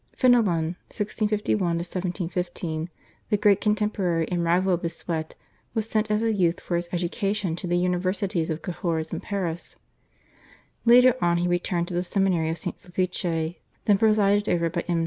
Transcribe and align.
/Fenelon/ 0.17 0.77
(1651 0.89 1.61
1715), 1.77 2.89
the 3.29 3.37
great 3.37 3.61
contemporary 3.61 4.27
and 4.31 4.43
rival 4.43 4.73
of 4.73 4.81
Bossuet, 4.81 5.35
was 5.75 5.87
sent 5.87 6.09
as 6.09 6.23
a 6.23 6.33
youth 6.33 6.59
for 6.59 6.75
his 6.75 6.89
education 6.91 7.55
to 7.55 7.67
the 7.67 7.77
Universities 7.77 8.49
of 8.49 8.63
Cahors 8.63 9.11
and 9.13 9.21
Paris. 9.21 9.75
Later 10.85 11.13
on 11.23 11.37
he 11.37 11.47
returned 11.47 11.87
to 11.89 11.93
the 11.93 12.01
seminary 12.01 12.49
of 12.49 12.57
Saint 12.57 12.79
Sulpice 12.79 13.53
then 13.85 13.99
presided 13.99 14.49
over 14.49 14.71
by 14.71 14.81
M. 14.87 14.99